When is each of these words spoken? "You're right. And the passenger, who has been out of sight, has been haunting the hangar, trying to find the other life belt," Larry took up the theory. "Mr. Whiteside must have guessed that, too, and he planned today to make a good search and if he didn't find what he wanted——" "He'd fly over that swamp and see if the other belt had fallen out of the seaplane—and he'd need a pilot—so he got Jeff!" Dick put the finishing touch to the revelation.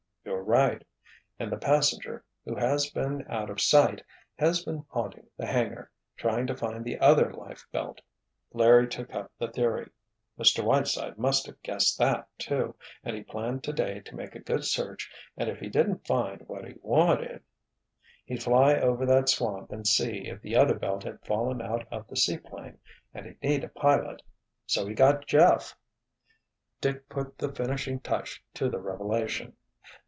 "You're 0.23 0.43
right. 0.43 0.83
And 1.39 1.51
the 1.51 1.57
passenger, 1.57 2.23
who 2.45 2.55
has 2.55 2.89
been 2.91 3.25
out 3.27 3.49
of 3.49 3.59
sight, 3.59 4.03
has 4.37 4.63
been 4.63 4.85
haunting 4.89 5.27
the 5.35 5.47
hangar, 5.47 5.89
trying 6.15 6.45
to 6.47 6.55
find 6.55 6.83
the 6.85 6.99
other 6.99 7.33
life 7.33 7.65
belt," 7.71 8.01
Larry 8.53 8.87
took 8.87 9.15
up 9.15 9.31
the 9.39 9.47
theory. 9.47 9.89
"Mr. 10.37 10.63
Whiteside 10.63 11.17
must 11.17 11.47
have 11.47 11.61
guessed 11.63 11.97
that, 11.97 12.27
too, 12.37 12.75
and 13.03 13.15
he 13.15 13.23
planned 13.23 13.63
today 13.63 13.99
to 14.01 14.15
make 14.15 14.35
a 14.35 14.39
good 14.39 14.63
search 14.63 15.09
and 15.37 15.49
if 15.49 15.59
he 15.59 15.69
didn't 15.69 16.05
find 16.05 16.47
what 16.47 16.65
he 16.67 16.75
wanted——" 16.83 17.43
"He'd 18.25 18.43
fly 18.43 18.75
over 18.75 19.05
that 19.07 19.27
swamp 19.29 19.71
and 19.71 19.87
see 19.87 20.27
if 20.27 20.41
the 20.41 20.55
other 20.55 20.77
belt 20.77 21.03
had 21.03 21.25
fallen 21.25 21.61
out 21.63 21.87
of 21.91 22.07
the 22.07 22.17
seaplane—and 22.17 23.25
he'd 23.25 23.41
need 23.41 23.63
a 23.63 23.69
pilot—so 23.69 24.85
he 24.85 24.93
got 24.93 25.25
Jeff!" 25.25 25.75
Dick 26.79 27.09
put 27.09 27.39
the 27.39 27.51
finishing 27.51 27.99
touch 27.99 28.43
to 28.53 28.69
the 28.69 28.79
revelation. 28.79 29.55